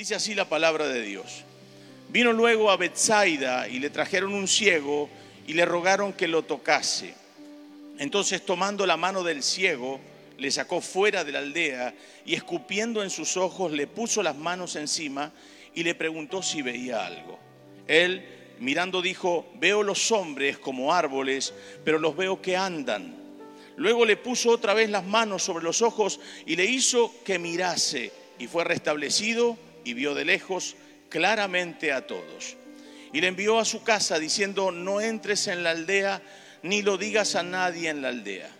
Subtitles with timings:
[0.00, 1.44] Dice así la palabra de Dios.
[2.08, 5.10] Vino luego a Bethsaida y le trajeron un ciego
[5.46, 7.12] y le rogaron que lo tocase.
[7.98, 10.00] Entonces tomando la mano del ciego,
[10.38, 11.92] le sacó fuera de la aldea
[12.24, 15.32] y escupiendo en sus ojos le puso las manos encima
[15.74, 17.38] y le preguntó si veía algo.
[17.86, 18.24] Él,
[18.58, 21.52] mirando, dijo, veo los hombres como árboles,
[21.84, 23.16] pero los veo que andan.
[23.76, 28.10] Luego le puso otra vez las manos sobre los ojos y le hizo que mirase
[28.38, 29.58] y fue restablecido
[29.94, 30.76] vio de lejos
[31.08, 32.56] claramente a todos.
[33.12, 36.22] Y le envió a su casa diciendo, no entres en la aldea
[36.62, 38.50] ni lo digas a nadie en la aldea.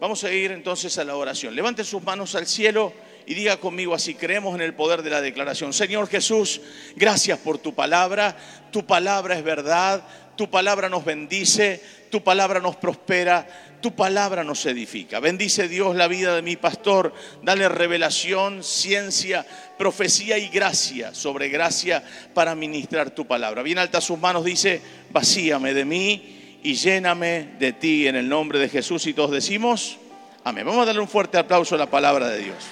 [0.00, 1.54] Vamos a ir entonces a la oración.
[1.54, 2.92] Levante sus manos al cielo
[3.26, 5.72] y diga conmigo así, creemos en el poder de la declaración.
[5.72, 6.60] Señor Jesús,
[6.96, 8.36] gracias por tu palabra.
[8.72, 10.04] Tu palabra es verdad,
[10.36, 15.20] tu palabra nos bendice, tu palabra nos prospera, tu palabra nos edifica.
[15.20, 19.44] Bendice Dios la vida de mi pastor, dale revelación, ciencia,
[19.76, 23.62] profecía y gracia sobre gracia para ministrar tu palabra.
[23.62, 24.80] Bien alta sus manos dice,
[25.10, 29.98] vacíame de mí y lléname de ti en el nombre de Jesús y todos decimos,
[30.44, 30.64] amén.
[30.64, 32.64] Vamos a darle un fuerte aplauso a la palabra de Dios.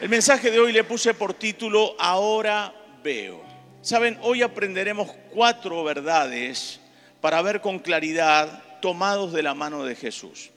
[0.00, 3.40] El mensaje de hoy le puse por título Ahora veo.
[3.82, 6.81] Saben, hoy aprenderemos cuatro verdades
[7.22, 10.50] para ver con claridad tomados de la mano de Jesús.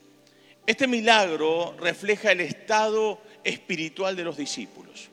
[0.66, 5.08] Este milagro refleja el estado espiritual de los discípulos.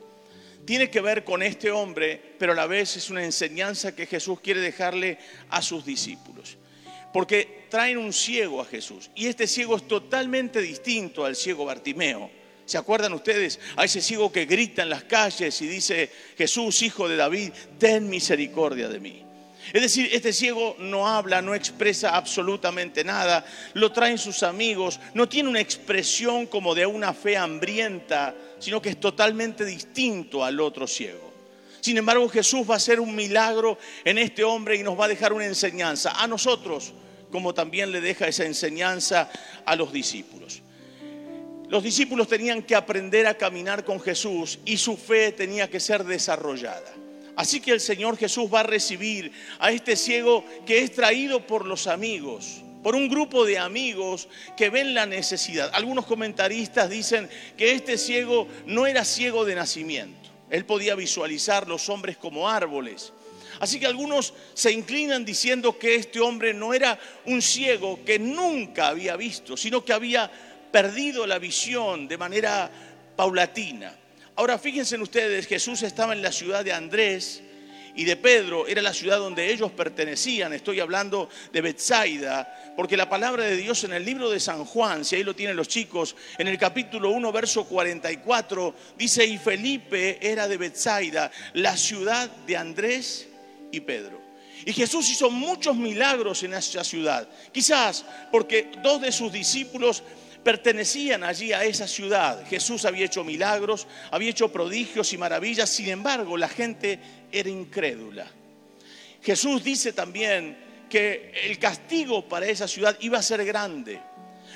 [0.66, 4.40] Tiene que ver con este hombre, pero a la vez es una enseñanza que Jesús
[4.40, 6.58] quiere dejarle a sus discípulos.
[7.12, 12.30] Porque traen un ciego a Jesús y este ciego es totalmente distinto al ciego Bartimeo
[12.66, 17.08] ¿Se acuerdan ustedes a ese ciego que grita en las calles y dice, Jesús, hijo
[17.08, 19.23] de David, ten misericordia de mí?
[19.72, 25.28] Es decir, este ciego no habla, no expresa absolutamente nada, lo traen sus amigos, no
[25.28, 30.86] tiene una expresión como de una fe hambrienta, sino que es totalmente distinto al otro
[30.86, 31.32] ciego.
[31.80, 35.08] Sin embargo, Jesús va a hacer un milagro en este hombre y nos va a
[35.08, 36.94] dejar una enseñanza a nosotros,
[37.30, 39.30] como también le deja esa enseñanza
[39.66, 40.62] a los discípulos.
[41.68, 46.04] Los discípulos tenían que aprender a caminar con Jesús y su fe tenía que ser
[46.04, 47.03] desarrollada.
[47.36, 51.66] Así que el Señor Jesús va a recibir a este ciego que es traído por
[51.66, 55.70] los amigos, por un grupo de amigos que ven la necesidad.
[55.74, 60.30] Algunos comentaristas dicen que este ciego no era ciego de nacimiento.
[60.50, 63.12] Él podía visualizar los hombres como árboles.
[63.60, 68.88] Así que algunos se inclinan diciendo que este hombre no era un ciego que nunca
[68.88, 70.30] había visto, sino que había
[70.70, 72.70] perdido la visión de manera
[73.16, 73.94] paulatina.
[74.36, 77.40] Ahora fíjense ustedes, Jesús estaba en la ciudad de Andrés
[77.94, 80.52] y de Pedro, era la ciudad donde ellos pertenecían.
[80.52, 85.04] Estoy hablando de Bethsaida, porque la palabra de Dios en el libro de San Juan,
[85.04, 90.18] si ahí lo tienen los chicos, en el capítulo 1, verso 44, dice, y Felipe
[90.20, 93.28] era de Bethsaida, la ciudad de Andrés
[93.70, 94.20] y Pedro.
[94.66, 100.02] Y Jesús hizo muchos milagros en esa ciudad, quizás porque dos de sus discípulos
[100.44, 102.46] pertenecían allí a esa ciudad.
[102.46, 107.00] Jesús había hecho milagros, había hecho prodigios y maravillas, sin embargo la gente
[107.32, 108.26] era incrédula.
[109.22, 110.56] Jesús dice también
[110.88, 113.98] que el castigo para esa ciudad iba a ser grande,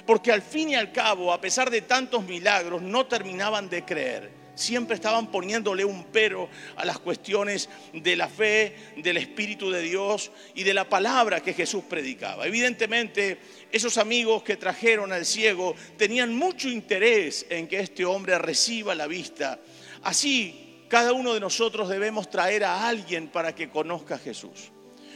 [0.06, 4.38] porque al fin y al cabo, a pesar de tantos milagros, no terminaban de creer
[4.58, 10.30] siempre estaban poniéndole un pero a las cuestiones de la fe, del Espíritu de Dios
[10.54, 12.46] y de la palabra que Jesús predicaba.
[12.46, 13.38] Evidentemente,
[13.72, 19.06] esos amigos que trajeron al ciego tenían mucho interés en que este hombre reciba la
[19.06, 19.58] vista.
[20.02, 24.70] Así, cada uno de nosotros debemos traer a alguien para que conozca a Jesús.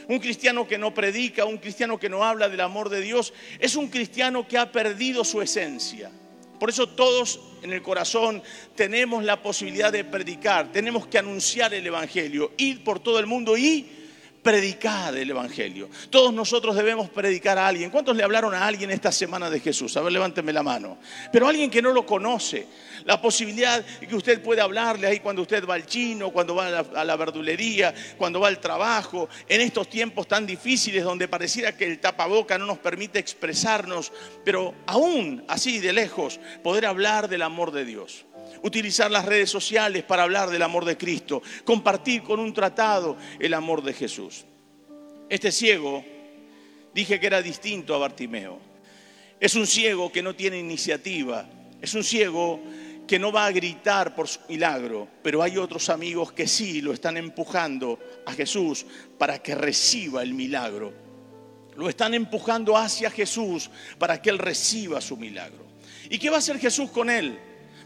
[0.09, 3.77] Un cristiano que no predica, un cristiano que no habla del amor de Dios, es
[3.77, 6.11] un cristiano que ha perdido su esencia.
[6.59, 8.43] Por eso todos en el corazón
[8.77, 13.57] tenemos la posibilidad de predicar, tenemos que anunciar el Evangelio, ir por todo el mundo
[13.57, 14.02] y
[14.43, 15.89] predicar el Evangelio.
[16.11, 17.91] Todos nosotros debemos predicar a alguien.
[17.91, 19.97] ¿Cuántos le hablaron a alguien esta semana de Jesús?
[19.97, 20.99] A ver, levánteme la mano.
[21.33, 22.67] Pero alguien que no lo conoce,
[23.05, 27.05] la posibilidad que usted pueda hablarle ahí cuando usted va al chino, cuando va a
[27.05, 32.01] la, verdulería, cuando va al trabajo, en estos tiempos tan difíciles donde pareciera que el
[32.01, 34.13] tapaboca no nos permite expresarnos,
[34.45, 38.25] pero aún así de lejos poder hablar del amor de Dios
[38.63, 43.55] utilizar las redes sociales para hablar del amor de Cristo, compartir con un tratado el
[43.55, 44.45] amor de Jesús.
[45.29, 46.05] Este ciego,
[46.95, 48.59] dije que era distinto a Bartimeo.
[49.41, 51.49] Es un ciego que no tiene iniciativa,
[51.81, 52.61] es un ciego
[53.07, 56.93] que no va a gritar por su milagro, pero hay otros amigos que sí lo
[56.93, 58.87] están empujando a Jesús
[59.19, 60.93] para que reciba el milagro.
[61.77, 65.67] Lo están empujando hacia Jesús para que él reciba su milagro.
[66.11, 67.39] ¿Y qué va a hacer Jesús con él?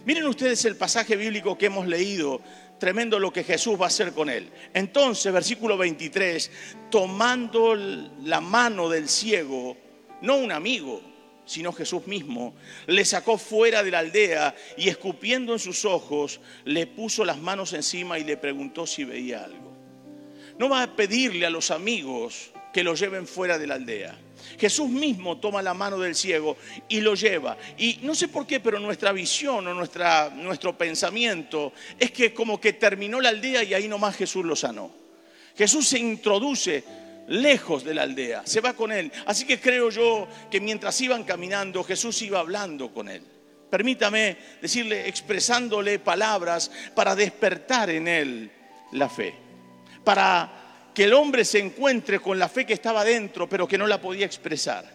[0.07, 2.41] Miren ustedes el pasaje bíblico que hemos leído,
[2.79, 4.49] tremendo lo que Jesús va a hacer con él.
[4.73, 6.49] Entonces, versículo 23,
[6.93, 9.77] tomando la mano del ciego,
[10.23, 11.03] no un amigo,
[11.45, 12.55] sino Jesús mismo,
[12.87, 17.73] le sacó fuera de la aldea y escupiendo en sus ojos, le puso las manos
[17.73, 19.77] encima y le preguntó si veía algo.
[20.57, 24.17] No va a pedirle a los amigos que lo lleven fuera de la aldea.
[24.59, 26.57] Jesús mismo toma la mano del ciego
[26.89, 27.57] y lo lleva.
[27.79, 32.61] Y no sé por qué, pero nuestra visión o nuestra, nuestro pensamiento es que como
[32.61, 34.91] que terminó la aldea y ahí nomás Jesús lo sanó.
[35.57, 36.85] Jesús se introduce
[37.29, 39.11] lejos de la aldea, se va con él.
[39.27, 43.23] Así que creo yo que mientras iban caminando, Jesús iba hablando con él.
[43.71, 48.51] Permítame decirle, expresándole palabras para despertar en él
[48.93, 49.35] la fe,
[50.05, 50.66] para
[50.97, 54.01] que el hombre se encuentre con la fe que estaba dentro, pero que no la
[54.01, 54.91] podía expresar.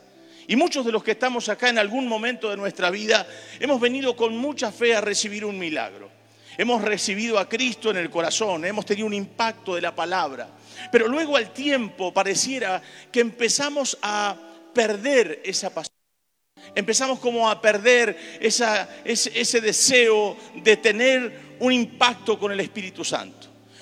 [0.48, 3.28] Y muchos de los que estamos acá en algún momento de nuestra vida
[3.60, 6.10] hemos venido con mucha fe a recibir un milagro.
[6.58, 10.50] Hemos recibido a Cristo en el corazón, hemos tenido un impacto de la palabra.
[10.92, 12.82] Pero luego al tiempo pareciera
[13.12, 14.36] que empezamos a
[14.74, 15.96] perder esa pasión.
[16.74, 18.66] Empezamos como a perder ese,
[19.06, 23.41] ese deseo de tener un impacto con el Espíritu Santo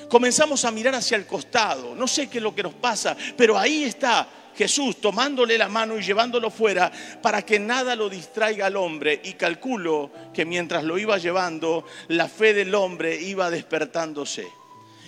[0.09, 1.95] comenzamos a mirar hacia el costado.
[1.95, 5.97] No sé qué es lo que nos pasa, pero ahí está Jesús tomándole la mano
[5.97, 6.91] y llevándolo fuera
[7.21, 9.21] para que nada lo distraiga al hombre.
[9.23, 14.45] Y calculo que mientras lo iba llevando, la fe del hombre iba despertándose.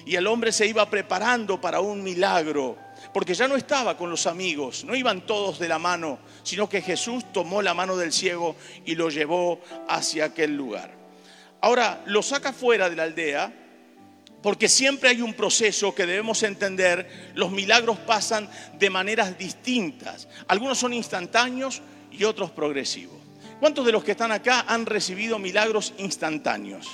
[0.05, 2.77] Y el hombre se iba preparando para un milagro,
[3.13, 6.81] porque ya no estaba con los amigos, no iban todos de la mano, sino que
[6.81, 10.91] Jesús tomó la mano del ciego y lo llevó hacia aquel lugar.
[11.61, 13.60] Ahora lo saca fuera de la aldea
[14.41, 17.31] porque siempre hay un proceso que debemos entender.
[17.35, 20.27] Los milagros pasan de maneras distintas.
[20.47, 23.17] Algunos son instantáneos y otros progresivos.
[23.59, 26.87] ¿Cuántos de los que están acá han recibido milagros instantáneos?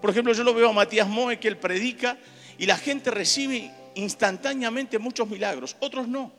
[0.00, 2.18] Por ejemplo, yo lo veo a Matías Moe que él predica
[2.58, 6.32] y la gente recibe instantáneamente muchos milagros, otros no.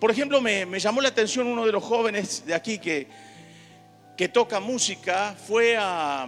[0.00, 3.06] Por ejemplo, me, llamó la atención uno de los jóvenes de aquí que,
[4.16, 6.26] que toca música, fue a,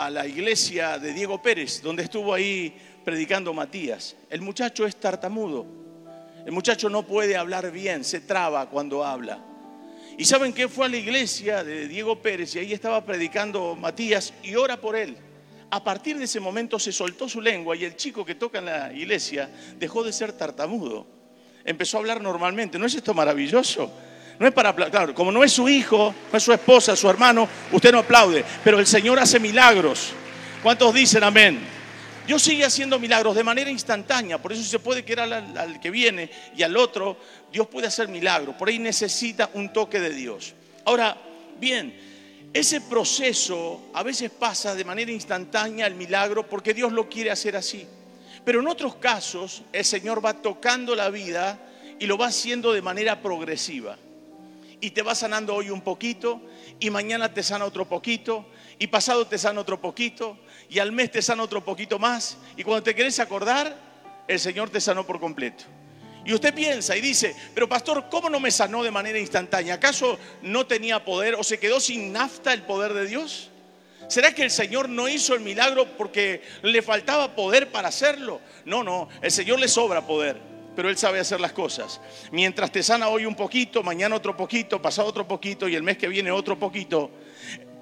[0.00, 2.74] a la iglesia de Diego Pérez, donde estuvo ahí
[3.04, 4.16] predicando Matías.
[4.30, 5.66] El muchacho es tartamudo.
[6.46, 9.44] El muchacho no puede hablar bien, se traba cuando habla.
[10.16, 10.68] ¿Y saben qué?
[10.68, 14.96] Fue a la iglesia de Diego Pérez y ahí estaba predicando Matías y ora por
[14.96, 15.18] él.
[15.70, 18.64] A partir de ese momento se soltó su lengua y el chico que toca en
[18.64, 21.06] la iglesia dejó de ser tartamudo.
[21.62, 22.78] Empezó a hablar normalmente.
[22.78, 23.92] ¿No es esto maravilloso?
[24.40, 24.90] No es para aplaudir.
[24.90, 28.42] Claro, como no es su hijo, no es su esposa, su hermano, usted no aplaude.
[28.64, 30.14] Pero el Señor hace milagros.
[30.62, 31.60] ¿Cuántos dicen amén?
[32.26, 34.38] Dios sigue haciendo milagros de manera instantánea.
[34.38, 37.18] Por eso se puede querer al, al que viene y al otro.
[37.52, 38.54] Dios puede hacer milagros.
[38.56, 40.54] Por ahí necesita un toque de Dios.
[40.86, 41.18] Ahora,
[41.58, 41.94] bien,
[42.54, 47.56] ese proceso a veces pasa de manera instantánea el milagro porque Dios lo quiere hacer
[47.56, 47.86] así.
[48.42, 51.58] Pero en otros casos el Señor va tocando la vida
[51.98, 53.98] y lo va haciendo de manera progresiva
[54.80, 56.40] y te va sanando hoy un poquito
[56.78, 58.46] y mañana te sana otro poquito
[58.78, 60.38] y pasado te sana otro poquito
[60.68, 63.76] y al mes te sana otro poquito más y cuando te querés acordar,
[64.26, 65.64] el Señor te sanó por completo.
[66.24, 69.74] Y usted piensa y dice, pero pastor, ¿cómo no me sanó de manera instantánea?
[69.74, 73.50] ¿Acaso no tenía poder o se quedó sin nafta el poder de Dios?
[74.08, 78.40] ¿Será que el Señor no hizo el milagro porque le faltaba poder para hacerlo?
[78.64, 82.00] No, no, el Señor le sobra poder pero Él sabe hacer las cosas.
[82.32, 85.98] Mientras te sana hoy un poquito, mañana otro poquito, pasado otro poquito y el mes
[85.98, 87.10] que viene otro poquito,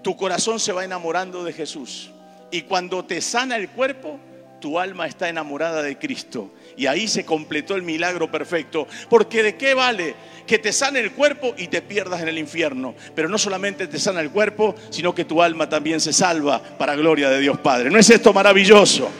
[0.02, 2.10] tu corazón se va enamorando de Jesús.
[2.50, 4.18] Y cuando te sana el cuerpo,
[4.60, 6.50] tu alma está enamorada de Cristo.
[6.76, 8.86] Y ahí se completó el milagro perfecto.
[9.08, 10.14] Porque de qué vale
[10.46, 12.94] que te sane el cuerpo y te pierdas en el infierno.
[13.14, 16.96] Pero no solamente te sana el cuerpo, sino que tu alma también se salva para
[16.96, 17.90] gloria de Dios Padre.
[17.90, 19.10] ¿No es esto maravilloso?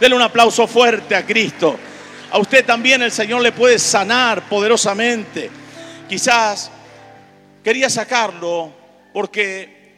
[0.00, 1.78] Denle un aplauso fuerte a Cristo.
[2.34, 5.48] A usted también el Señor le puede sanar poderosamente.
[6.08, 6.68] Quizás
[7.62, 8.74] quería sacarlo
[9.12, 9.94] porque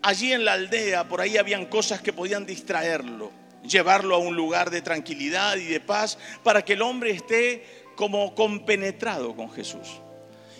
[0.00, 3.32] allí en la aldea, por ahí habían cosas que podían distraerlo,
[3.68, 7.66] llevarlo a un lugar de tranquilidad y de paz para que el hombre esté
[7.96, 10.00] como compenetrado con Jesús.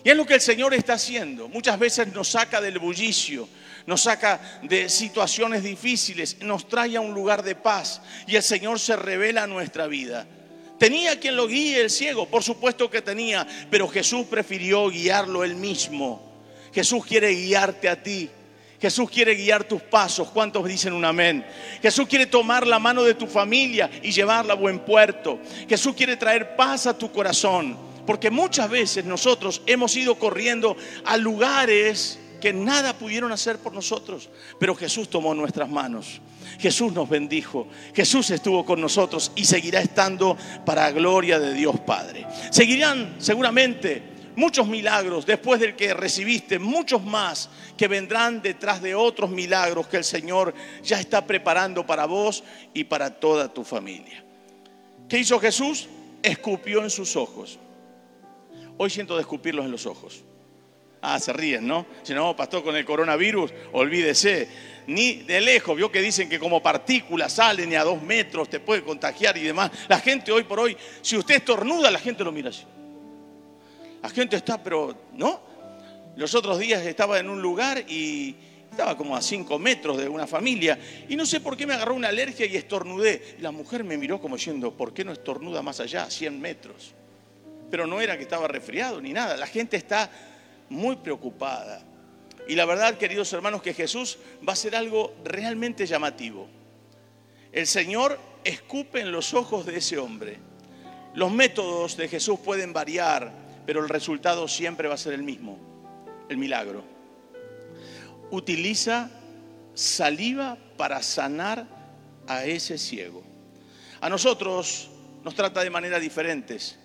[0.03, 1.47] Y es lo que el Señor está haciendo.
[1.47, 3.49] Muchas veces nos saca del bullicio,
[3.87, 8.81] nos saca de situaciones difíciles, nos trae a un lugar de paz y el Señor
[8.81, 10.27] se revela a nuestra vida.
[10.79, 12.27] ¿Tenía quien lo guíe el ciego?
[12.27, 16.21] Por supuesto que tenía, pero Jesús prefirió guiarlo él mismo.
[16.73, 18.29] Jesús quiere guiarte a ti.
[18.81, 20.29] Jesús quiere guiar tus pasos.
[20.31, 21.45] ¿Cuántos dicen un amén?
[21.81, 25.39] Jesús quiere tomar la mano de tu familia y llevarla a buen puerto.
[25.69, 27.79] Jesús quiere traer paz a tu corazón.
[28.07, 30.77] Porque muchas veces nosotros hemos ido corriendo
[31.07, 34.29] a lugares que nada pudieron hacer por nosotros,
[34.61, 36.21] pero Jesús tomó nuestras manos.
[36.59, 40.37] Jesús nos bendijo, Jesús estuvo con nosotros y seguirá estando
[40.67, 42.27] para gloria de Dios Padre.
[42.51, 44.03] Seguirán seguramente
[44.37, 47.49] muchos milagros después del que recibiste, muchos más
[47.79, 52.85] que vendrán detrás de otros milagros que el Señor ya está preparando para vos y
[52.85, 54.23] para toda tu familia.
[55.09, 55.89] ¿Qué hizo Jesús?
[56.23, 57.59] Escupió en sus ojos.
[58.77, 60.25] Hoy siento de escupirlos en los ojos.
[61.07, 61.85] Ah, se ríen, ¿no?
[62.03, 64.49] Si no, pastor, con el coronavirus, olvídese.
[64.87, 68.59] Ni de lejos, vio que dicen que como partículas salen y a dos metros te
[68.59, 69.71] puede contagiar y demás.
[69.87, 72.65] La gente hoy por hoy, si usted estornuda, la gente lo mira así.
[74.03, 75.43] La gente está, pero, ¿no?
[76.17, 78.35] Los otros días estaba en un lugar y
[78.71, 81.95] estaba como a cinco metros de una familia y no sé por qué me agarró
[81.95, 83.37] una alergia y estornudé.
[83.41, 86.95] la mujer me miró como diciendo, ¿por qué no estornuda más allá, a 100 metros?
[87.71, 89.37] Pero no era que estaba resfriado ni nada.
[89.37, 90.11] La gente está
[90.69, 91.83] muy preocupada.
[92.47, 96.49] Y la verdad, queridos hermanos, que Jesús va a hacer algo realmente llamativo.
[97.53, 100.39] El Señor escupe en los ojos de ese hombre.
[101.15, 103.33] Los métodos de Jesús pueden variar,
[103.67, 105.59] pero el resultado siempre va a ser el mismo,
[106.29, 106.85] el milagro.
[108.31, 109.11] Utiliza
[109.75, 111.67] saliva para sanar
[112.27, 113.23] a ese ciego.
[114.01, 114.91] A nosotros
[115.23, 116.79] nos trata de manera diferentes.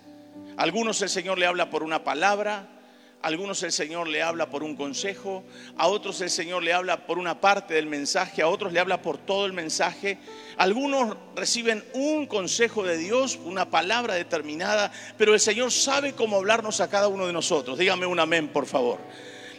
[0.56, 2.79] Algunos el Señor le habla por una palabra,
[3.22, 5.44] algunos el Señor le habla por un consejo,
[5.76, 9.02] a otros el Señor le habla por una parte del mensaje, a otros le habla
[9.02, 10.18] por todo el mensaje.
[10.56, 16.80] Algunos reciben un consejo de Dios, una palabra determinada, pero el Señor sabe cómo hablarnos
[16.80, 17.78] a cada uno de nosotros.
[17.78, 18.98] Dígame un amén, por favor.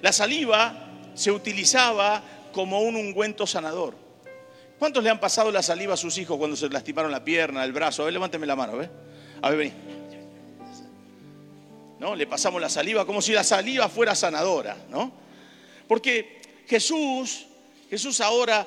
[0.02, 3.96] La saliva se utilizaba como un ungüento sanador.
[4.80, 7.74] ¿Cuántos le han pasado la saliva a sus hijos cuando se lastimaron la pierna, el
[7.74, 8.02] brazo?
[8.02, 8.90] A ver, levánteme la mano, ¿ves?
[9.44, 10.01] A ver, vení.
[12.02, 12.16] ¿No?
[12.16, 15.12] Le pasamos la saliva como si la saliva fuera sanadora, ¿no?
[15.88, 17.46] Porque Jesús,
[17.92, 18.66] Jesús ahora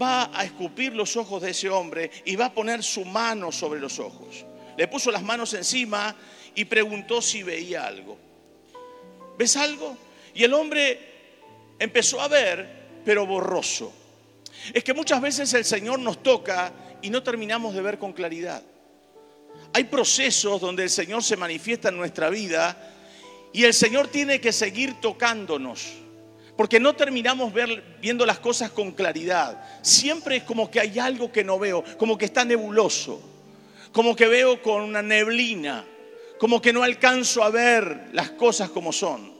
[0.00, 3.80] va a escupir los ojos de ese hombre y va a poner su mano sobre
[3.80, 4.46] los ojos.
[4.78, 6.16] Le puso las manos encima
[6.54, 8.16] y preguntó si veía algo.
[9.36, 9.98] ¿Ves algo?
[10.32, 10.98] Y el hombre
[11.78, 13.92] empezó a ver, pero borroso.
[14.72, 18.62] Es que muchas veces el Señor nos toca y no terminamos de ver con claridad.
[19.72, 22.76] Hay procesos donde el Señor se manifiesta en nuestra vida
[23.52, 25.94] y el Señor tiene que seguir tocándonos.
[26.56, 27.52] Porque no terminamos
[28.00, 29.60] viendo las cosas con claridad.
[29.82, 33.20] Siempre es como que hay algo que no veo, como que está nebuloso,
[33.92, 35.84] como que veo con una neblina,
[36.38, 39.32] como que no alcanzo a ver las cosas como son.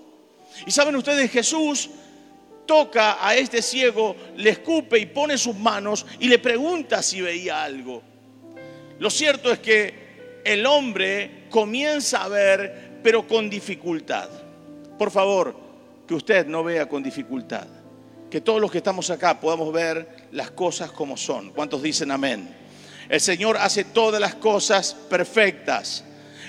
[0.67, 1.91] Y saben ustedes, Jesús
[2.67, 7.63] toca a este ciego, le escupe y pone sus manos y le pregunta si veía
[7.63, 8.03] algo.
[8.99, 10.04] Lo cierto es que
[10.45, 14.29] el hombre comienza a ver, pero con dificultad.
[14.99, 15.57] Por favor,
[16.07, 17.67] que usted no vea con dificultad.
[18.31, 21.51] Que todos los que estamos acá podamos ver las cosas como son.
[21.51, 22.55] ¿Cuántos dicen amén?
[23.09, 26.05] El Señor hace todas las cosas perfectas.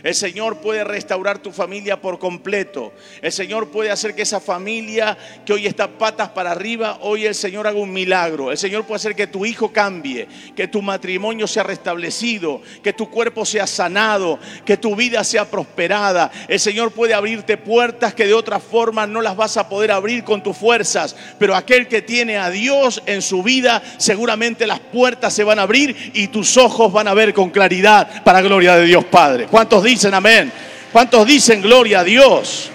[0.05, 2.93] El Señor puede restaurar tu familia por completo.
[3.23, 7.33] El Señor puede hacer que esa familia que hoy está patas para arriba, hoy el
[7.33, 8.51] Señor haga un milagro.
[8.51, 13.09] El Señor puede hacer que tu hijo cambie, que tu matrimonio sea restablecido, que tu
[13.09, 16.31] cuerpo sea sanado, que tu vida sea prosperada.
[16.47, 20.23] El Señor puede abrirte puertas que de otra forma no las vas a poder abrir
[20.23, 21.15] con tus fuerzas.
[21.39, 25.63] Pero aquel que tiene a Dios en su vida, seguramente las puertas se van a
[25.63, 29.47] abrir y tus ojos van a ver con claridad para gloria de Dios Padre.
[29.47, 29.94] ¿Cuántos dicen?
[29.95, 30.51] Dicen amén?
[30.91, 32.69] ¿Cuántos dicen gloria a Dios?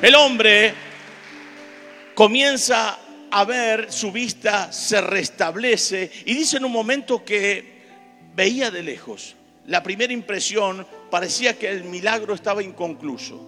[0.00, 0.72] El hombre
[2.14, 2.96] comienza
[3.32, 7.80] a ver, su vista se restablece y dice en un momento que
[8.36, 9.34] veía de lejos.
[9.66, 13.44] La primera impresión parecía que el milagro estaba inconcluso.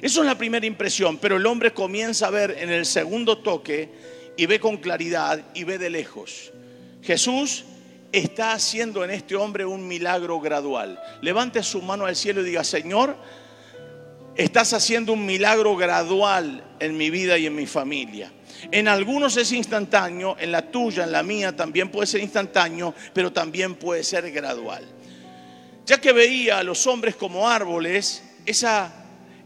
[0.00, 3.88] Eso es la primera impresión, pero el hombre comienza a ver en el segundo toque
[4.36, 6.52] y ve con claridad y ve de lejos.
[7.02, 7.64] Jesús
[8.12, 11.00] está haciendo en este hombre un milagro gradual.
[11.20, 13.16] Levante su mano al cielo y diga, Señor,
[14.34, 18.32] estás haciendo un milagro gradual en mi vida y en mi familia.
[18.70, 23.32] En algunos es instantáneo, en la tuya, en la mía también puede ser instantáneo, pero
[23.32, 24.84] también puede ser gradual.
[25.84, 28.92] Ya que veía a los hombres como árboles, esa,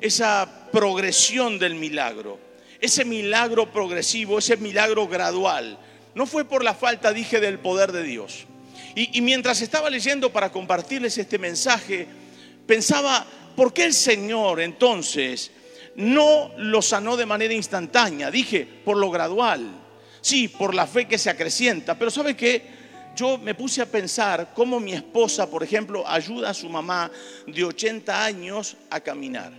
[0.01, 2.39] esa progresión del milagro,
[2.81, 5.79] ese milagro progresivo, ese milagro gradual,
[6.15, 8.47] no fue por la falta, dije, del poder de Dios.
[8.95, 12.07] Y, mientras estaba leyendo para compartirles este mensaje,
[12.67, 13.27] pensaba,
[13.57, 15.51] ¿por qué el Señor entonces
[15.97, 18.31] no lo sanó de manera instantánea?
[18.31, 19.81] Dije, por lo gradual.
[20.21, 21.99] Sí, por la fe que se acrecienta.
[21.99, 22.83] Pero ¿sabe qué?
[23.17, 27.11] Yo me puse a pensar cómo mi esposa, por ejemplo, ayuda a su mamá
[27.47, 29.53] de 80 años a caminar.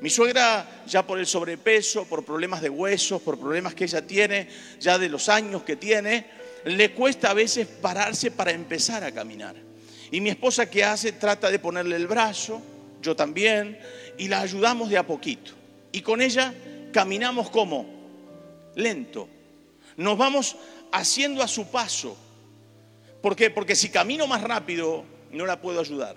[0.00, 4.48] Mi suegra ya por el sobrepeso, por problemas de huesos, por problemas que ella tiene,
[4.78, 6.26] ya de los años que tiene,
[6.64, 9.56] le cuesta a veces pararse para empezar a caminar.
[10.10, 12.60] Y mi esposa que hace trata de ponerle el brazo,
[13.02, 13.78] yo también,
[14.18, 15.52] y la ayudamos de a poquito.
[15.92, 16.54] Y con ella
[16.92, 17.86] caminamos como
[18.76, 19.28] lento.
[19.96, 20.56] Nos vamos
[20.92, 22.16] haciendo a su paso.
[23.20, 23.50] ¿Por qué?
[23.50, 26.16] Porque si camino más rápido, no la puedo ayudar.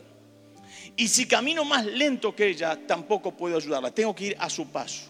[0.95, 3.91] Y si camino más lento que ella, tampoco puedo ayudarla.
[3.91, 5.03] Tengo que ir a su paso.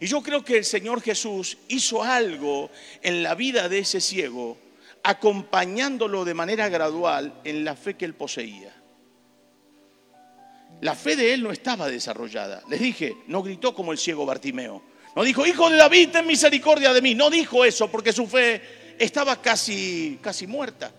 [0.00, 2.70] Y yo creo que el Señor Jesús hizo algo
[3.02, 4.56] en la vida de ese ciego,
[5.02, 8.74] acompañándolo de manera gradual en la fe que él poseía.
[10.80, 12.62] La fe de él no estaba desarrollada.
[12.68, 14.82] Les dije, no gritó como el ciego Bartimeo.
[15.14, 17.14] No dijo, hijo de David, ten misericordia de mí.
[17.14, 20.92] No dijo eso porque su fe estaba casi, casi muerta.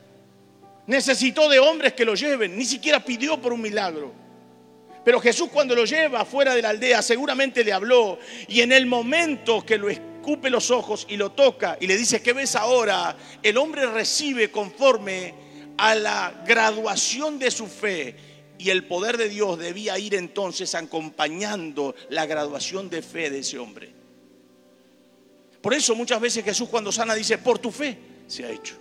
[0.88, 2.58] Necesitó de hombres que lo lleven.
[2.58, 4.14] Ni siquiera pidió por un milagro.
[5.04, 8.20] Pero Jesús cuando lo lleva fuera de la aldea seguramente le habló.
[8.48, 9.90] Y en el momento que lo
[10.22, 13.18] escupe los ojos y lo toca y le dice, ¿qué ves ahora?
[13.42, 15.34] El hombre recibe conforme
[15.78, 18.16] a la graduación de su fe
[18.60, 23.58] y el poder de Dios debía ir entonces acompañando la graduación de fe de ese
[23.58, 23.92] hombre.
[25.60, 27.98] Por eso muchas veces Jesús cuando sana dice, por tu fe
[28.28, 28.76] se ha hecho.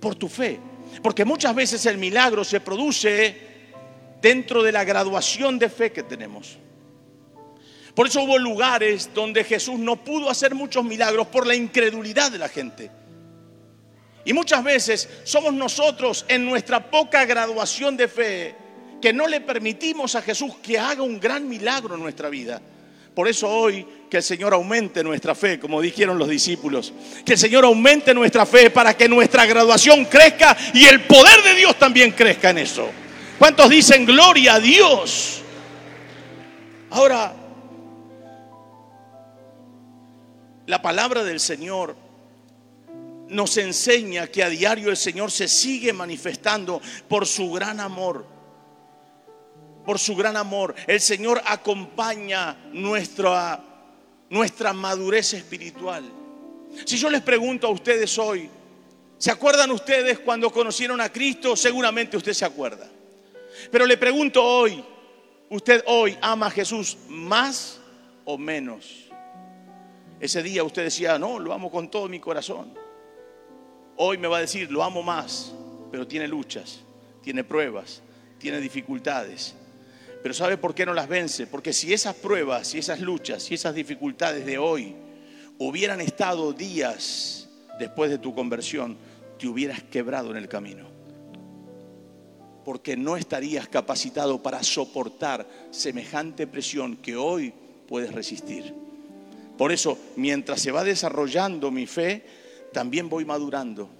[0.00, 0.58] Por tu fe.
[1.00, 3.36] Porque muchas veces el milagro se produce
[4.20, 6.58] dentro de la graduación de fe que tenemos.
[7.98, 12.38] Por eso hubo lugares donde Jesús no pudo hacer muchos milagros por la incredulidad de
[12.38, 12.92] la gente.
[14.24, 18.54] Y muchas veces somos nosotros en nuestra poca graduación de fe
[19.02, 22.62] que no le permitimos a Jesús que haga un gran milagro en nuestra vida.
[23.16, 26.92] Por eso hoy que el Señor aumente nuestra fe, como dijeron los discípulos.
[27.24, 31.56] Que el Señor aumente nuestra fe para que nuestra graduación crezca y el poder de
[31.56, 32.88] Dios también crezca en eso.
[33.40, 35.42] ¿Cuántos dicen gloria a Dios?
[36.90, 37.34] Ahora,
[40.68, 41.96] la palabra del Señor
[43.28, 48.26] nos enseña que a diario el Señor se sigue manifestando por su gran amor.
[49.86, 50.74] Por su gran amor.
[50.86, 53.64] El Señor acompaña nuestra,
[54.28, 56.04] nuestra madurez espiritual.
[56.84, 58.50] Si yo les pregunto a ustedes hoy,
[59.16, 61.56] ¿se acuerdan ustedes cuando conocieron a Cristo?
[61.56, 62.86] Seguramente usted se acuerda.
[63.72, 64.84] Pero le pregunto hoy,
[65.48, 67.80] ¿usted hoy ama a Jesús más
[68.26, 69.07] o menos?
[70.20, 72.74] Ese día usted decía, no, lo amo con todo mi corazón.
[73.96, 75.52] Hoy me va a decir, lo amo más,
[75.90, 76.80] pero tiene luchas,
[77.22, 78.02] tiene pruebas,
[78.38, 79.54] tiene dificultades.
[80.22, 81.46] Pero ¿sabe por qué no las vence?
[81.46, 84.96] Porque si esas pruebas, si esas luchas, si esas dificultades de hoy
[85.58, 88.96] hubieran estado días después de tu conversión,
[89.38, 90.88] te hubieras quebrado en el camino.
[92.64, 97.54] Porque no estarías capacitado para soportar semejante presión que hoy
[97.86, 98.87] puedes resistir.
[99.58, 102.22] Por eso, mientras se va desarrollando mi fe,
[102.72, 103.90] también voy madurando.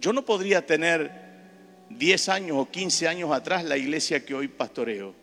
[0.00, 1.28] Yo no podría tener
[1.90, 5.14] 10 años o 15 años atrás la iglesia que hoy pastoreo,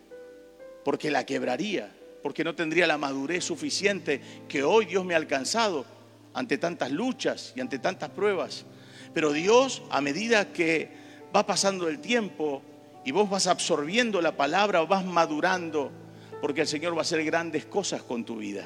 [0.85, 1.93] porque la quebraría,
[2.23, 5.85] porque no tendría la madurez suficiente que hoy Dios me ha alcanzado
[6.33, 8.65] ante tantas luchas y ante tantas pruebas.
[9.13, 10.89] Pero Dios, a medida que
[11.35, 12.61] va pasando el tiempo
[13.03, 15.91] y vos vas absorbiendo la palabra, vas madurando,
[16.39, 18.65] porque el Señor va a hacer grandes cosas con tu vida.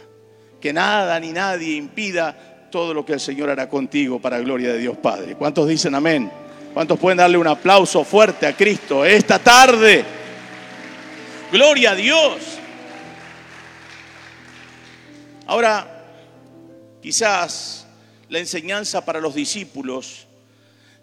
[0.60, 2.36] Que nada ni nadie impida
[2.70, 5.36] todo lo que el Señor hará contigo para gloria de Dios Padre.
[5.36, 6.32] ¿Cuántos dicen amén?
[6.74, 10.04] ¿Cuántos pueden darle un aplauso fuerte a Cristo esta tarde?
[11.52, 12.60] Gloria a Dios.
[15.48, 16.06] Ahora,
[17.02, 17.88] quizás
[18.30, 20.28] la enseñanza para los discípulos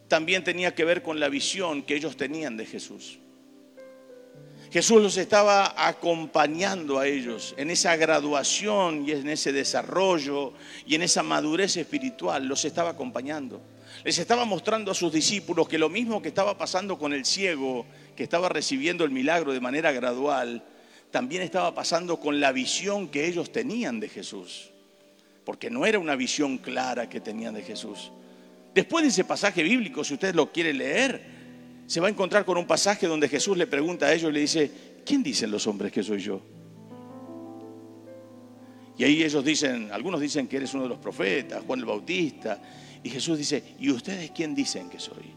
[0.06, 3.18] también tenía que ver con la visión que ellos tenían de Jesús.
[4.76, 10.52] Jesús los estaba acompañando a ellos en esa graduación y en ese desarrollo
[10.86, 13.62] y en esa madurez espiritual, los estaba acompañando.
[14.04, 17.86] Les estaba mostrando a sus discípulos que lo mismo que estaba pasando con el ciego,
[18.14, 20.62] que estaba recibiendo el milagro de manera gradual,
[21.10, 24.72] también estaba pasando con la visión que ellos tenían de Jesús.
[25.46, 28.12] Porque no era una visión clara que tenían de Jesús.
[28.74, 31.35] Después de ese pasaje bíblico, si usted lo quiere leer,
[31.86, 34.70] se va a encontrar con un pasaje donde Jesús le pregunta a ellos, le dice,
[35.04, 36.42] ¿quién dicen los hombres que soy yo?
[38.98, 42.60] Y ahí ellos dicen, algunos dicen que eres uno de los profetas, Juan el Bautista,
[43.02, 45.34] y Jesús dice, ¿y ustedes quién dicen que soy?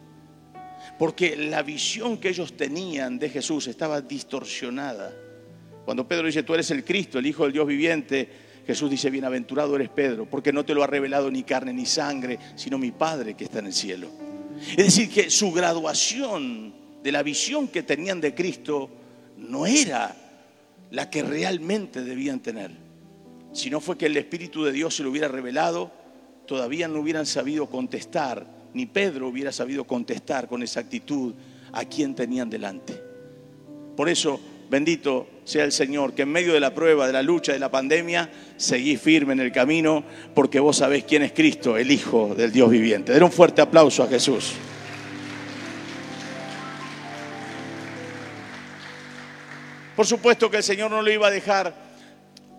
[0.97, 5.13] Porque la visión que ellos tenían de Jesús estaba distorsionada.
[5.85, 8.29] Cuando Pedro dice, tú eres el Cristo, el Hijo del Dios viviente,
[8.65, 12.39] Jesús dice, bienaventurado eres Pedro, porque no te lo ha revelado ni carne ni sangre,
[12.55, 14.28] sino mi Padre que está en el cielo.
[14.71, 18.89] Es decir, que su graduación de la visión que tenían de Cristo
[19.37, 20.15] no era
[20.91, 22.71] la que realmente debían tener.
[23.53, 25.91] Si no fue que el Espíritu de Dios se lo hubiera revelado,
[26.45, 31.33] todavía no hubieran sabido contestar, ni Pedro hubiera sabido contestar con exactitud
[31.71, 33.01] a quien tenían delante.
[33.95, 34.39] Por eso,
[34.69, 37.71] bendito sea el Señor, que en medio de la prueba, de la lucha, de la
[37.71, 40.03] pandemia, seguí firme en el camino,
[40.35, 43.11] porque vos sabés quién es Cristo, el Hijo del Dios viviente.
[43.11, 44.53] Den un fuerte aplauso a Jesús.
[49.95, 51.73] Por supuesto que el Señor no lo iba a dejar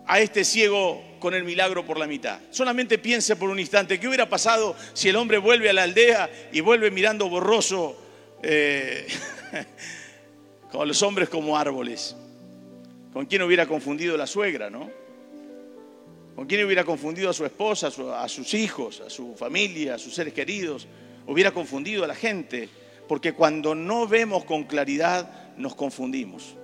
[0.06, 2.40] a este ciego con el milagro por la mitad.
[2.50, 6.28] Solamente piense por un instante, ¿qué hubiera pasado si el hombre vuelve a la aldea
[6.52, 7.96] y vuelve mirando borroso
[8.42, 9.06] eh,
[10.70, 12.16] con los hombres como árboles?
[13.12, 14.90] ¿Con quién hubiera confundido la suegra, no?
[16.36, 20.14] ¿Con quién hubiera confundido a su esposa, a sus hijos, a su familia, a sus
[20.14, 20.86] seres queridos?
[21.26, 22.68] Hubiera confundido a la gente,
[23.08, 26.54] porque cuando no vemos con claridad nos confundimos.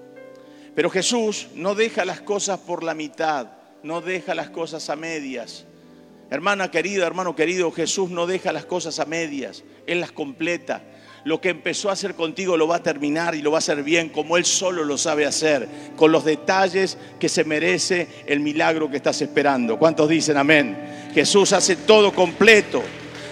[0.74, 3.48] Pero Jesús no deja las cosas por la mitad,
[3.82, 5.66] no deja las cosas a medias.
[6.30, 10.82] Hermana querida, hermano querido, Jesús no deja las cosas a medias, Él las completa.
[11.26, 13.82] Lo que empezó a hacer contigo lo va a terminar y lo va a hacer
[13.82, 18.88] bien como Él solo lo sabe hacer, con los detalles que se merece el milagro
[18.88, 19.76] que estás esperando.
[19.76, 21.08] ¿Cuántos dicen amén?
[21.12, 22.80] Jesús hace todo completo,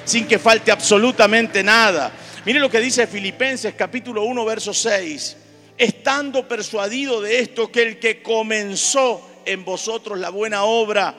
[0.05, 2.11] sin que falte absolutamente nada.
[2.45, 5.37] Mire lo que dice Filipenses capítulo 1, verso 6
[5.79, 11.15] estando persuadido de esto, que el que comenzó en vosotros la buena obra,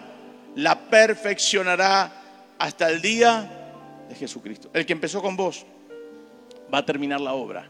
[0.55, 4.69] la perfeccionará hasta el día de Jesucristo.
[4.73, 5.65] El que empezó con vos
[6.75, 7.69] va a terminar la obra.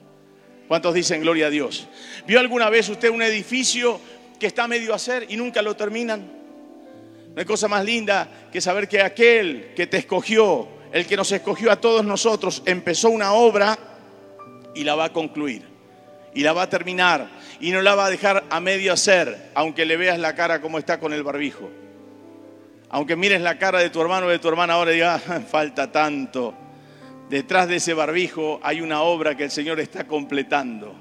[0.68, 1.88] ¿Cuántos dicen gloria a Dios?
[2.26, 4.00] ¿Vio alguna vez usted un edificio
[4.40, 6.22] que está medio hacer y nunca lo terminan?
[6.22, 11.32] No hay cosa más linda que saber que aquel que te escogió, el que nos
[11.32, 13.78] escogió a todos nosotros, empezó una obra
[14.74, 15.62] y la va a concluir
[16.34, 19.86] y la va a terminar y no la va a dejar a medio hacer, aunque
[19.86, 21.70] le veas la cara como está con el barbijo.
[22.90, 25.42] Aunque mires la cara de tu hermano o de tu hermana ahora y digas, ah,
[25.48, 26.65] falta tanto.
[27.30, 30.94] Detrás de ese barbijo hay una obra que el Señor está completando.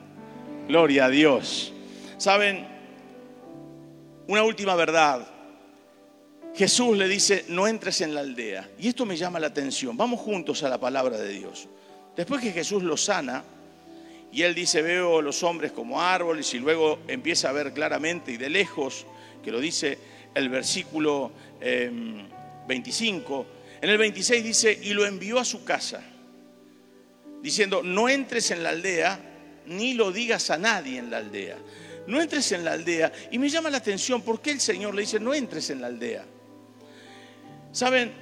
[0.66, 1.72] Gloria a Dios.
[2.16, 2.66] Saben,
[4.26, 5.26] una última verdad.
[6.54, 8.70] Jesús le dice, no entres en la aldea.
[8.78, 9.96] Y esto me llama la atención.
[9.96, 11.68] Vamos juntos a la palabra de Dios.
[12.16, 13.44] Después que Jesús lo sana,
[14.32, 18.36] y él dice, veo los hombres como árboles y luego empieza a ver claramente y
[18.36, 19.06] de lejos,
[19.44, 19.98] que lo dice
[20.34, 21.32] el versículo
[22.66, 23.40] 25.
[23.40, 23.46] Em,
[23.82, 26.02] en el 26 dice, y lo envió a su casa,
[27.44, 29.20] diciendo, no entres en la aldea,
[29.66, 31.58] ni lo digas a nadie en la aldea.
[32.06, 33.12] No entres en la aldea.
[33.30, 35.88] Y me llama la atención, ¿por qué el Señor le dice, no entres en la
[35.88, 36.24] aldea?
[37.70, 38.12] Saben,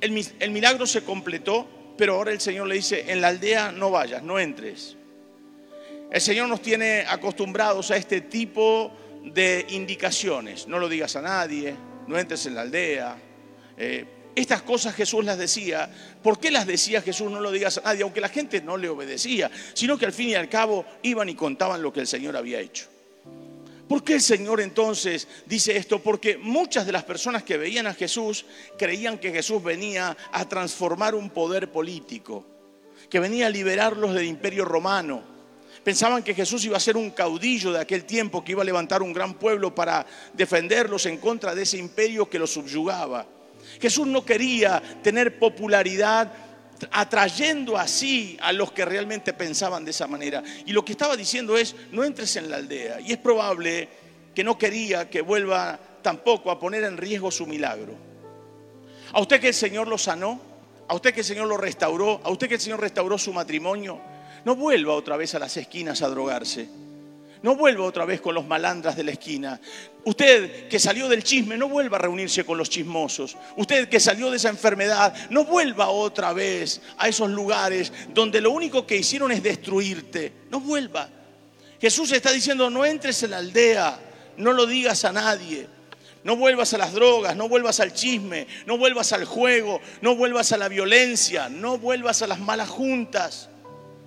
[0.00, 3.90] el, el milagro se completó, pero ahora el Señor le dice, en la aldea no
[3.90, 4.96] vayas, no entres.
[6.10, 8.90] El Señor nos tiene acostumbrados a este tipo
[9.22, 10.66] de indicaciones.
[10.66, 13.18] No lo digas a nadie, no entres en la aldea.
[13.76, 15.90] Eh, estas cosas Jesús las decía.
[16.22, 17.30] ¿Por qué las decía Jesús?
[17.30, 20.28] No lo digas a nadie, aunque la gente no le obedecía, sino que al fin
[20.28, 22.86] y al cabo iban y contaban lo que el Señor había hecho.
[23.88, 26.00] ¿Por qué el Señor entonces dice esto?
[26.00, 28.44] Porque muchas de las personas que veían a Jesús
[28.78, 32.46] creían que Jesús venía a transformar un poder político,
[33.08, 35.36] que venía a liberarlos del imperio romano
[35.86, 39.04] Pensaban que Jesús iba a ser un caudillo de aquel tiempo, que iba a levantar
[39.04, 43.24] un gran pueblo para defenderlos en contra de ese imperio que los subyugaba.
[43.80, 46.32] Jesús no quería tener popularidad
[46.90, 50.42] atrayendo así a los que realmente pensaban de esa manera.
[50.64, 53.00] Y lo que estaba diciendo es, no entres en la aldea.
[53.00, 53.88] Y es probable
[54.34, 57.94] que no quería que vuelva tampoco a poner en riesgo su milagro.
[59.12, 60.40] A usted que el Señor lo sanó,
[60.88, 64.00] a usted que el Señor lo restauró, a usted que el Señor restauró su matrimonio,
[64.44, 66.68] no vuelva otra vez a las esquinas a drogarse.
[67.42, 69.60] No vuelva otra vez con los malandras de la esquina.
[70.06, 73.36] Usted que salió del chisme, no vuelva a reunirse con los chismosos.
[73.56, 78.52] Usted que salió de esa enfermedad, no vuelva otra vez a esos lugares donde lo
[78.52, 80.32] único que hicieron es destruirte.
[80.48, 81.08] No vuelva.
[81.80, 83.98] Jesús está diciendo, no entres en la aldea,
[84.36, 85.66] no lo digas a nadie.
[86.22, 90.52] No vuelvas a las drogas, no vuelvas al chisme, no vuelvas al juego, no vuelvas
[90.52, 93.48] a la violencia, no vuelvas a las malas juntas.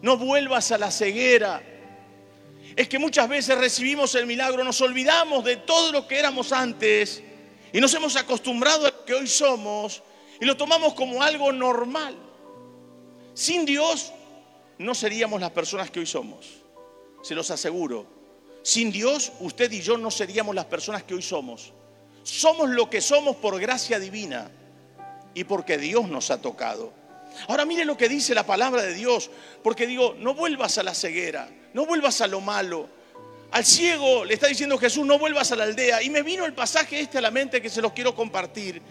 [0.02, 1.62] No vuelvas a la ceguera.
[2.80, 7.22] Es que muchas veces recibimos el milagro, nos olvidamos de todo lo que éramos antes
[7.74, 10.02] y nos hemos acostumbrado a lo que hoy somos
[10.40, 12.16] y lo tomamos como algo normal.
[13.34, 14.14] Sin Dios
[14.78, 16.48] no seríamos las personas que hoy somos,
[17.22, 18.06] se los aseguro.
[18.64, 21.74] Sin Dios usted y yo no seríamos las personas que hoy somos.
[22.24, 24.50] Somos lo que somos por gracia divina
[25.34, 26.94] y porque Dios nos ha tocado.
[27.50, 29.30] Ahora mire lo que dice la palabra de Dios,
[29.64, 32.90] porque digo, no vuelvas a la ceguera, no vuelvas a lo malo.
[33.52, 36.04] Al ciego le está diciendo Jesús, no vuelvas a la aldea.
[36.04, 38.82] Y me vino el pasaje este a la mente que se los quiero compartir.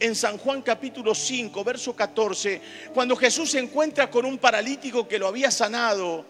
[0.00, 2.60] En San Juan capítulo 5, verso 14,
[2.94, 6.24] cuando Jesús se encuentra con un paralítico que lo había sanado.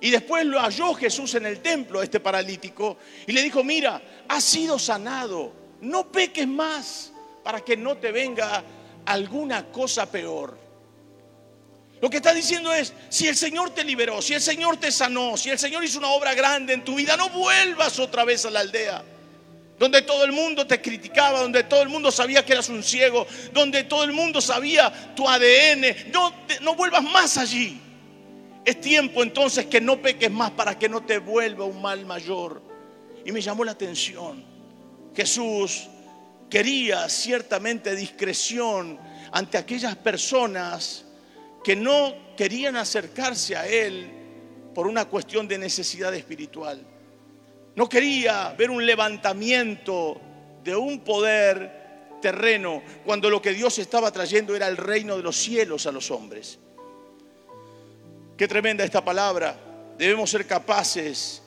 [0.00, 4.44] Y después lo halló Jesús en el templo, este paralítico, y le dijo, mira, has
[4.44, 8.62] sido sanado, no peques más para que no te venga
[9.06, 10.67] alguna cosa peor.
[12.00, 15.36] Lo que está diciendo es, si el Señor te liberó, si el Señor te sanó,
[15.36, 18.50] si el Señor hizo una obra grande en tu vida, no vuelvas otra vez a
[18.50, 19.02] la aldea.
[19.78, 23.26] Donde todo el mundo te criticaba, donde todo el mundo sabía que eras un ciego,
[23.52, 26.12] donde todo el mundo sabía tu ADN.
[26.12, 27.80] No, no vuelvas más allí.
[28.64, 32.62] Es tiempo entonces que no peques más para que no te vuelva un mal mayor.
[33.24, 34.44] Y me llamó la atención.
[35.14, 35.88] Jesús
[36.50, 38.98] quería ciertamente discreción
[39.32, 41.04] ante aquellas personas
[41.68, 44.10] que no querían acercarse a Él
[44.74, 46.82] por una cuestión de necesidad espiritual.
[47.76, 50.18] No quería ver un levantamiento
[50.64, 55.36] de un poder terreno cuando lo que Dios estaba trayendo era el reino de los
[55.36, 56.58] cielos a los hombres.
[58.38, 59.54] Qué tremenda esta palabra.
[59.98, 61.42] Debemos ser capaces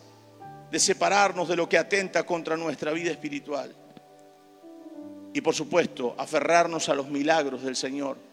[0.69, 3.75] de separarnos de lo que atenta contra nuestra vida espiritual.
[5.33, 8.29] Y por supuesto, aferrarnos a los milagros del Señor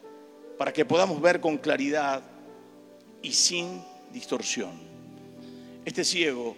[0.58, 2.20] para que podamos ver con claridad
[3.22, 3.80] y sin
[4.12, 4.72] distorsión.
[5.84, 6.56] Este ciego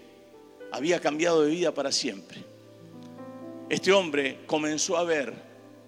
[0.72, 2.42] había cambiado de vida para siempre.
[3.68, 5.32] Este hombre comenzó a ver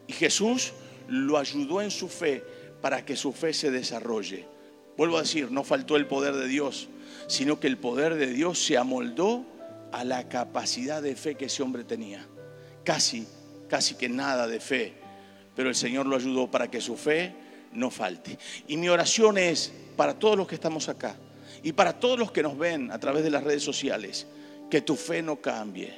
[0.06, 0.72] y Jesús
[1.08, 2.44] lo ayudó en su fe
[2.80, 4.46] para que su fe se desarrolle.
[4.96, 6.88] Vuelvo a decir, no faltó el poder de Dios,
[7.26, 9.44] sino que el poder de Dios se amoldó
[9.90, 12.26] a la capacidad de fe que ese hombre tenía.
[12.84, 13.26] Casi,
[13.68, 14.92] casi que nada de fe,
[15.56, 17.41] pero el Señor lo ayudó para que su fe
[17.72, 18.38] no falte.
[18.68, 21.16] Y mi oración es para todos los que estamos acá
[21.62, 24.26] y para todos los que nos ven a través de las redes sociales,
[24.70, 25.92] que tu fe no cambie,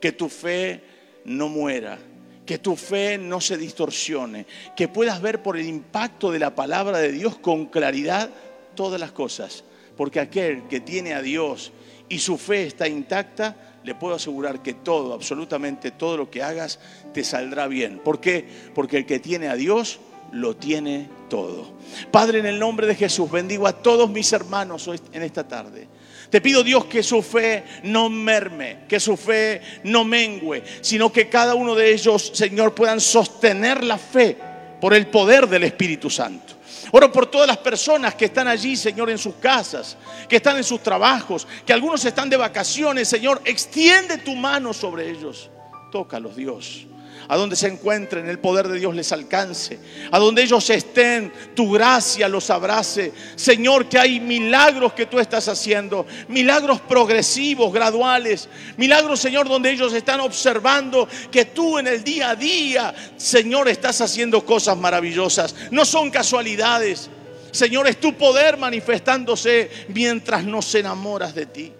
[0.00, 0.82] que tu fe
[1.24, 1.98] no muera,
[2.46, 6.98] que tu fe no se distorsione, que puedas ver por el impacto de la palabra
[6.98, 8.30] de Dios con claridad
[8.74, 9.64] todas las cosas.
[9.96, 11.72] Porque aquel que tiene a Dios
[12.08, 16.78] y su fe está intacta, le puedo asegurar que todo, absolutamente todo lo que hagas,
[17.12, 17.98] te saldrá bien.
[17.98, 18.46] ¿Por qué?
[18.74, 20.00] Porque el que tiene a Dios
[20.32, 21.66] lo tiene todo.
[22.10, 25.88] Padre, en el nombre de Jesús, bendigo a todos mis hermanos hoy, en esta tarde.
[26.28, 31.28] Te pido Dios que su fe no merme, que su fe no mengue, sino que
[31.28, 34.36] cada uno de ellos, Señor, puedan sostener la fe
[34.80, 36.54] por el poder del Espíritu Santo.
[36.92, 39.96] Oro por todas las personas que están allí, Señor, en sus casas,
[40.28, 45.10] que están en sus trabajos, que algunos están de vacaciones, Señor, extiende tu mano sobre
[45.10, 45.50] ellos.
[45.92, 46.86] Tócalos, Dios
[47.30, 49.78] a donde se encuentren, el poder de Dios les alcance.
[50.10, 53.12] A donde ellos estén, tu gracia los abrace.
[53.36, 58.48] Señor, que hay milagros que tú estás haciendo, milagros progresivos, graduales.
[58.76, 64.00] Milagros, Señor, donde ellos están observando que tú en el día a día, Señor, estás
[64.00, 65.54] haciendo cosas maravillosas.
[65.70, 67.10] No son casualidades.
[67.52, 71.72] Señor, es tu poder manifestándose mientras nos enamoras de ti.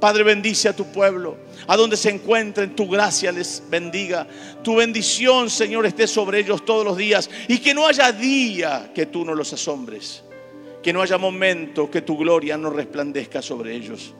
[0.00, 1.36] Padre, bendice a tu pueblo.
[1.66, 4.26] A donde se encuentren, tu gracia les bendiga.
[4.62, 7.28] Tu bendición, Señor, esté sobre ellos todos los días.
[7.48, 10.24] Y que no haya día que tú no los asombres.
[10.82, 14.14] Que no haya momento que tu gloria no resplandezca sobre ellos.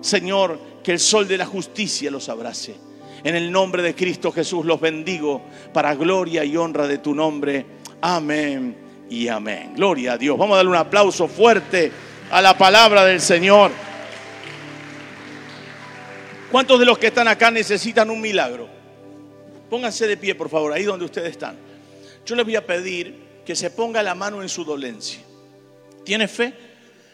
[0.00, 2.74] Señor, que el sol de la justicia los abrace.
[3.22, 7.66] En el nombre de Cristo Jesús los bendigo para gloria y honra de tu nombre.
[8.00, 8.76] Amén
[9.10, 9.74] y amén.
[9.76, 10.38] Gloria a Dios.
[10.38, 11.92] Vamos a darle un aplauso fuerte
[12.30, 13.70] a la palabra del Señor.
[16.50, 18.68] ¿Cuántos de los que están acá necesitan un milagro?
[19.68, 21.56] Pónganse de pie, por favor, ahí donde ustedes están.
[22.26, 25.20] Yo les voy a pedir que se ponga la mano en su dolencia.
[26.04, 26.52] ¿Tiene fe?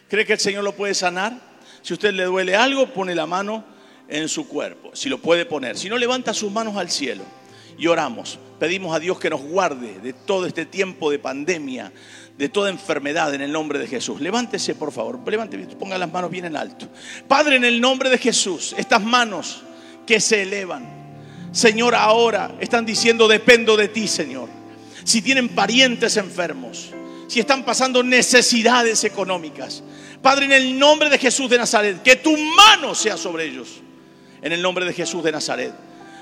[0.09, 1.39] ¿Cree que el Señor lo puede sanar?
[1.83, 3.65] Si usted le duele algo, pone la mano
[4.09, 5.77] en su cuerpo, si lo puede poner.
[5.77, 7.25] Si no, levanta sus manos al cielo
[7.79, 8.39] y oramos.
[8.59, 11.93] Pedimos a Dios que nos guarde de todo este tiempo de pandemia,
[12.39, 14.21] de toda enfermedad en el nombre de Jesús.
[14.21, 15.21] Levántese, por favor.
[15.27, 16.89] Levántese, ponga las manos bien en alto.
[17.29, 19.63] Padre, en el nombre de Jesús, estas manos
[20.07, 20.87] que se elevan,
[21.53, 24.49] Señor, ahora están diciendo, dependo de ti, Señor.
[25.05, 26.91] Si tienen parientes enfermos,
[27.29, 29.83] si están pasando necesidades económicas,
[30.23, 33.81] Padre, en el nombre de Jesús de Nazaret, que tu mano sea sobre ellos.
[34.43, 35.73] En el nombre de Jesús de Nazaret.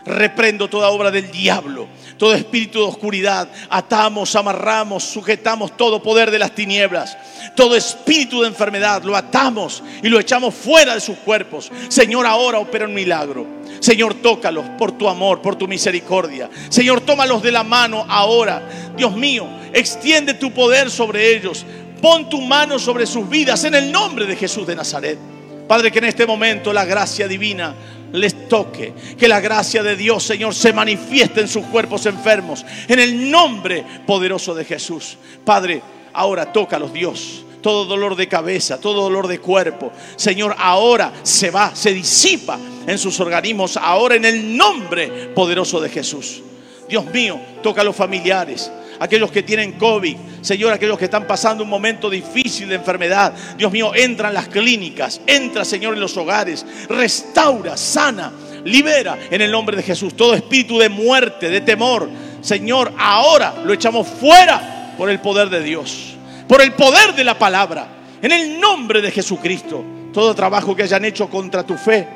[0.07, 1.89] Reprendo toda obra del diablo,
[2.19, 3.49] todo espíritu de oscuridad.
[3.71, 7.17] Atamos, amarramos, sujetamos todo poder de las tinieblas.
[7.57, 11.71] Todo espíritu de enfermedad lo atamos y lo echamos fuera de sus cuerpos.
[11.89, 13.47] Señor, ahora opera un milagro.
[13.81, 16.51] Señor, tócalos por tu amor, por tu misericordia.
[16.69, 18.69] Señor, tómalos de la mano ahora.
[18.97, 21.65] Dios mío, extiende tu poder sobre ellos.
[22.03, 25.19] Pon tu mano sobre sus vidas en el nombre de Jesús de Nazaret.
[25.67, 27.75] Padre, que en este momento la gracia divina
[28.15, 28.95] les toque.
[29.19, 32.65] Que la gracia de Dios, Señor, se manifieste en sus cuerpos enfermos.
[32.89, 35.17] En el nombre poderoso de Jesús.
[35.45, 37.45] Padre, ahora tócalos, Dios.
[37.61, 39.91] Todo dolor de cabeza, todo dolor de cuerpo.
[40.17, 43.77] Señor, ahora se va, se disipa en sus organismos.
[43.77, 46.43] Ahora en el nombre poderoso de Jesús.
[46.89, 51.65] Dios mío, toca a los familiares aquellos que tienen COVID, Señor, aquellos que están pasando
[51.65, 53.33] un momento difícil de enfermedad.
[53.57, 58.33] Dios mío, entra en las clínicas, entra, Señor, en los hogares, restaura, sana,
[58.65, 62.09] libera en el nombre de Jesús todo espíritu de muerte, de temor.
[62.41, 66.15] Señor, ahora lo echamos fuera por el poder de Dios,
[66.47, 67.89] por el poder de la palabra,
[68.21, 69.85] en el nombre de Jesucristo.
[70.13, 72.07] Todo trabajo que hayan hecho contra tu fe,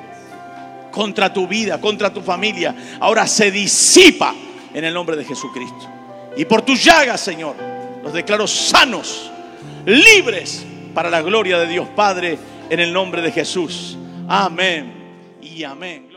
[0.91, 4.35] contra tu vida, contra tu familia, ahora se disipa
[4.73, 5.98] en el nombre de Jesucristo.
[6.39, 7.57] Y por tus llagas, Señor,
[8.01, 9.29] los declaro sanos,
[9.85, 12.39] libres para la gloria de Dios Padre,
[12.71, 13.99] en el nombre de Jesús.
[14.29, 16.08] Amén y amén.